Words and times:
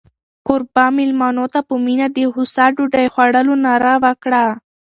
کوربه 0.47 0.85
مېلمنو 0.97 1.45
ته 1.53 1.59
په 1.67 1.75
مینه 1.85 2.07
د 2.11 2.17
هوسا 2.33 2.65
ډوډۍ 2.75 3.07
خوړلو 3.13 3.53
ناره 3.65 3.93
وکړه. 4.03 4.43